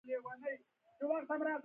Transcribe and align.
پټ 0.05 0.09
لیک 0.43 0.59
واستاوه. 1.09 1.55